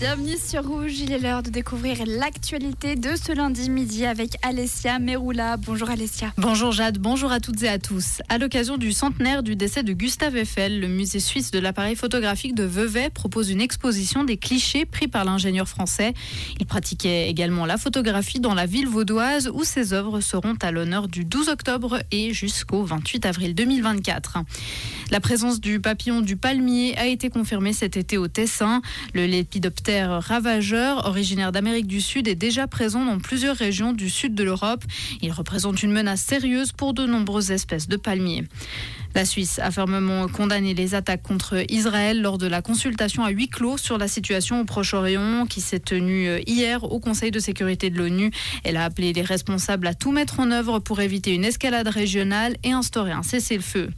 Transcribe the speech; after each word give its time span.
Bienvenue 0.00 0.38
sur 0.42 0.64
Rouge, 0.66 0.98
il 0.98 1.12
est 1.12 1.18
l'heure 1.18 1.42
de 1.42 1.50
découvrir 1.50 1.98
l'actualité 2.06 2.96
de 2.96 3.16
ce 3.16 3.32
lundi 3.32 3.68
midi 3.68 4.06
avec 4.06 4.30
Alessia 4.40 4.98
Meroula. 4.98 5.58
Bonjour 5.58 5.90
Alessia. 5.90 6.32
Bonjour 6.38 6.72
Jade, 6.72 6.96
bonjour 6.96 7.30
à 7.30 7.38
toutes 7.38 7.62
et 7.64 7.68
à 7.68 7.78
tous. 7.78 8.22
À 8.30 8.38
l'occasion 8.38 8.78
du 8.78 8.92
centenaire 8.92 9.42
du 9.42 9.56
décès 9.56 9.82
de 9.82 9.92
Gustave 9.92 10.38
Eiffel, 10.38 10.80
le 10.80 10.88
musée 10.88 11.20
suisse 11.20 11.50
de 11.50 11.58
l'appareil 11.58 11.96
photographique 11.96 12.54
de 12.54 12.64
Vevey 12.64 13.10
propose 13.10 13.50
une 13.50 13.60
exposition 13.60 14.24
des 14.24 14.38
clichés 14.38 14.86
pris 14.86 15.06
par 15.06 15.26
l'ingénieur 15.26 15.68
français. 15.68 16.14
Il 16.58 16.64
pratiquait 16.64 17.28
également 17.28 17.66
la 17.66 17.76
photographie 17.76 18.40
dans 18.40 18.54
la 18.54 18.64
ville 18.64 18.88
vaudoise 18.88 19.50
où 19.52 19.64
ses 19.64 19.92
œuvres 19.92 20.20
seront 20.22 20.56
à 20.62 20.70
l'honneur 20.70 21.08
du 21.08 21.26
12 21.26 21.50
octobre 21.50 21.98
et 22.10 22.32
jusqu'au 22.32 22.84
28 22.84 23.26
avril 23.26 23.54
2024. 23.54 24.38
La 25.10 25.20
présence 25.20 25.60
du 25.60 25.78
papillon 25.78 26.22
du 26.22 26.36
palmier 26.38 26.96
a 26.96 27.06
été 27.06 27.28
confirmée 27.28 27.74
cet 27.74 27.98
été 27.98 28.16
au 28.16 28.28
Tessin. 28.28 28.80
Le 29.12 29.26
lépidoptère 29.26 29.89
ravageur, 29.98 31.06
originaire 31.06 31.52
d'Amérique 31.52 31.86
du 31.86 32.00
Sud, 32.00 32.28
est 32.28 32.34
déjà 32.34 32.66
présent 32.66 33.04
dans 33.04 33.18
plusieurs 33.18 33.56
régions 33.56 33.92
du 33.92 34.08
sud 34.08 34.34
de 34.34 34.44
l'Europe. 34.44 34.84
Il 35.20 35.32
représente 35.32 35.82
une 35.82 35.92
menace 35.92 36.20
sérieuse 36.20 36.72
pour 36.72 36.94
de 36.94 37.06
nombreuses 37.06 37.50
espèces 37.50 37.88
de 37.88 37.96
palmiers. 37.96 38.44
La 39.14 39.24
Suisse 39.24 39.58
a 39.58 39.72
fermement 39.72 40.28
condamné 40.28 40.72
les 40.72 40.94
attaques 40.94 41.22
contre 41.22 41.64
Israël 41.68 42.22
lors 42.22 42.38
de 42.38 42.46
la 42.46 42.62
consultation 42.62 43.24
à 43.24 43.30
huis 43.30 43.48
clos 43.48 43.76
sur 43.76 43.98
la 43.98 44.06
situation 44.06 44.60
au 44.60 44.64
Proche-Orient 44.64 45.46
qui 45.46 45.60
s'est 45.60 45.80
tenue 45.80 46.28
euh, 46.28 46.38
hier 46.46 46.84
au 46.84 47.00
Conseil 47.00 47.32
de 47.32 47.40
sécurité 47.40 47.90
de 47.90 47.98
l'ONU. 47.98 48.30
Elle 48.62 48.76
a 48.76 48.84
appelé 48.84 49.12
les 49.12 49.22
responsables 49.22 49.88
à 49.88 49.94
tout 49.94 50.12
mettre 50.12 50.38
en 50.38 50.52
œuvre 50.52 50.78
pour 50.78 51.00
éviter 51.00 51.34
une 51.34 51.44
escalade 51.44 51.88
régionale 51.88 52.56
et 52.62 52.70
instaurer 52.70 53.10
un 53.10 53.24
cessez-le-feu. 53.24 53.90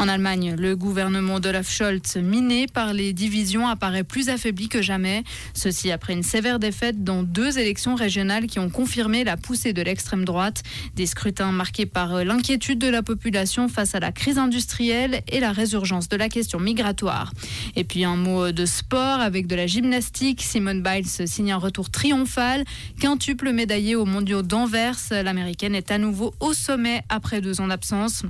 En 0.00 0.08
Allemagne, 0.08 0.54
le 0.58 0.76
gouvernement 0.76 1.40
d'Olaf 1.40 1.70
Scholz, 1.70 2.16
miné 2.16 2.66
par 2.66 2.94
les 2.94 3.12
divisions, 3.12 3.68
apparaît 3.68 4.02
plus 4.02 4.30
affaibli 4.30 4.70
que 4.70 4.80
jamais. 4.80 5.24
Ceci 5.52 5.90
après 5.90 6.14
une 6.14 6.22
sévère 6.22 6.58
défaite 6.58 7.04
dans 7.04 7.22
deux 7.22 7.58
élections 7.58 7.96
régionales 7.96 8.46
qui 8.46 8.58
ont 8.58 8.70
confirmé 8.70 9.24
la 9.24 9.36
poussée 9.36 9.74
de 9.74 9.82
l'extrême 9.82 10.24
droite. 10.24 10.62
Des 10.96 11.04
scrutins 11.04 11.52
marqués 11.52 11.84
par 11.84 12.24
l'inquiétude 12.24 12.78
de 12.78 12.88
la 12.88 13.02
population 13.02 13.68
face 13.68 13.94
à 13.94 14.00
la 14.00 14.10
crise 14.10 14.38
industrielle 14.38 15.20
et 15.28 15.38
la 15.38 15.52
résurgence 15.52 16.08
de 16.08 16.16
la 16.16 16.30
question 16.30 16.60
migratoire. 16.60 17.34
Et 17.76 17.84
puis 17.84 18.02
un 18.04 18.16
mot 18.16 18.52
de 18.52 18.64
sport 18.64 19.20
avec 19.20 19.48
de 19.48 19.54
la 19.54 19.66
gymnastique. 19.66 20.40
Simone 20.40 20.82
Biles 20.82 21.28
signe 21.28 21.52
un 21.52 21.58
retour 21.58 21.90
triomphal. 21.90 22.64
Quintuple 23.02 23.52
médaillé 23.52 23.96
aux 23.96 24.06
mondiaux 24.06 24.40
d'Anvers, 24.40 24.96
l'américaine 25.10 25.74
est 25.74 25.90
à 25.90 25.98
nouveau 25.98 26.32
au 26.40 26.54
sommet 26.54 27.02
après 27.10 27.42
deux 27.42 27.60
ans 27.60 27.68
d'absence. 27.68 28.24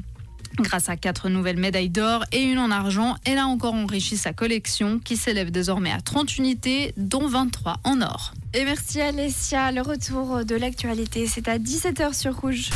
Grâce 0.60 0.90
à 0.90 0.96
quatre 0.96 1.30
nouvelles 1.30 1.58
médailles 1.58 1.88
d'or 1.88 2.24
et 2.32 2.42
une 2.42 2.58
en 2.58 2.70
argent, 2.70 3.16
elle 3.24 3.38
a 3.38 3.46
encore 3.46 3.74
enrichi 3.74 4.16
sa 4.18 4.32
collection 4.32 4.98
qui 5.02 5.16
s'élève 5.16 5.50
désormais 5.50 5.90
à 5.90 6.00
30 6.00 6.36
unités, 6.36 6.92
dont 6.98 7.26
23 7.26 7.78
en 7.84 8.02
or. 8.02 8.34
Et 8.52 8.64
merci 8.64 9.00
Alessia. 9.00 9.72
Le 9.72 9.80
retour 9.80 10.44
de 10.44 10.54
l'actualité, 10.56 11.26
c'est 11.26 11.48
à 11.48 11.58
17h 11.58 12.14
sur 12.14 12.36
Rouge. 12.36 12.70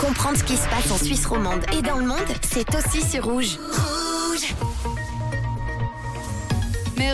Comprendre 0.00 0.38
ce 0.38 0.44
qui 0.44 0.56
se 0.56 0.68
passe 0.68 0.90
en 0.90 0.96
Suisse 0.96 1.26
romande 1.26 1.64
et 1.78 1.82
dans 1.82 1.98
le 1.98 2.06
monde, 2.06 2.18
c'est 2.40 2.74
aussi 2.74 3.02
sur 3.06 3.24
Rouge. 3.24 3.58
Rouge 3.58 4.54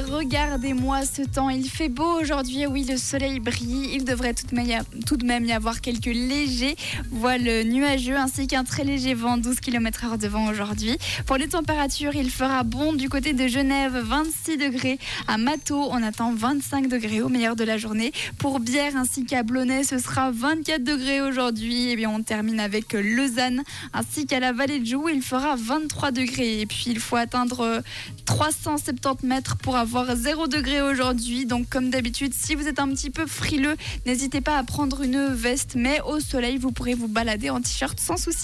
regardez-moi 0.06 1.04
ce 1.04 1.22
temps, 1.22 1.48
il 1.48 1.68
fait 1.68 1.88
beau 1.88 2.20
aujourd'hui, 2.20 2.66
oui 2.66 2.84
le 2.88 2.96
soleil 2.96 3.40
brille, 3.40 3.90
il 3.94 4.04
devrait 4.04 4.34
tout 4.34 5.16
de 5.16 5.24
même 5.26 5.44
y 5.44 5.52
avoir 5.52 5.80
quelques 5.80 6.06
légers 6.06 6.76
voiles 7.10 7.64
nuageux 7.64 8.16
ainsi 8.16 8.46
qu'un 8.46 8.64
très 8.64 8.84
léger 8.84 9.14
vent 9.14 9.38
12 9.38 9.60
km 9.60 10.04
h 10.06 10.18
de 10.18 10.28
vent 10.28 10.46
aujourd'hui. 10.48 10.96
Pour 11.26 11.36
les 11.36 11.48
températures, 11.48 12.14
il 12.14 12.30
fera 12.30 12.62
bon 12.62 12.92
du 12.92 13.08
côté 13.08 13.32
de 13.32 13.48
Genève 13.48 13.96
26 13.96 14.56
degrés, 14.56 14.98
à 15.26 15.38
Mato. 15.38 15.88
On 15.90 16.02
attend 16.02 16.32
25 16.32 16.88
degrés 16.88 17.22
au 17.22 17.28
meilleur 17.28 17.56
de 17.56 17.64
la 17.64 17.78
journée. 17.78 18.12
Pour 18.38 18.60
Bière 18.60 18.96
ainsi 18.96 19.24
qu'à 19.24 19.42
Blonay 19.42 19.84
ce 19.84 19.98
sera 19.98 20.30
24 20.30 20.82
degrés 20.82 21.20
aujourd'hui. 21.20 21.90
Et 21.90 21.96
bien 21.96 22.10
on 22.10 22.22
termine 22.22 22.60
avec 22.60 22.92
Lausanne 22.92 23.62
ainsi 23.92 24.26
qu'à 24.26 24.40
la 24.40 24.52
vallée 24.52 24.78
de 24.78 24.86
Joux. 24.86 25.08
Il 25.08 25.22
fera 25.22 25.56
23 25.56 26.10
degrés. 26.10 26.60
Et 26.60 26.66
puis 26.66 26.84
il 26.88 27.00
faut 27.00 27.16
atteindre 27.16 27.82
370 28.26 29.26
mètres 29.26 29.56
pour 29.56 29.76
avoir 29.88 30.14
0 30.14 30.48
degré 30.48 30.82
aujourd'hui. 30.82 31.46
Donc 31.46 31.70
comme 31.70 31.88
d'habitude, 31.88 32.34
si 32.34 32.54
vous 32.54 32.68
êtes 32.68 32.78
un 32.78 32.88
petit 32.88 33.08
peu 33.08 33.26
frileux, 33.26 33.74
n'hésitez 34.04 34.42
pas 34.42 34.58
à 34.58 34.62
prendre 34.62 35.00
une 35.00 35.28
veste. 35.28 35.76
Mais 35.76 36.02
au 36.02 36.20
soleil, 36.20 36.58
vous 36.58 36.72
pourrez 36.72 36.92
vous 36.92 37.08
balader 37.08 37.48
en 37.48 37.62
t-shirt 37.62 37.98
sans 37.98 38.18
souci. 38.18 38.36